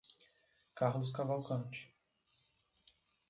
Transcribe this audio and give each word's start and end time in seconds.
Carlos 0.73 1.11
Cavalcante 1.11 1.93